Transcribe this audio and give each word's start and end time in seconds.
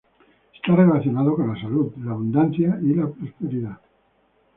Está 0.55 0.75
relacionado 0.75 1.35
con 1.35 1.53
la 1.53 1.61
salud, 1.61 1.93
la 2.03 2.13
abundancia 2.13 2.75
y 2.81 2.95
la 2.95 3.07
prosperidad. 3.07 3.77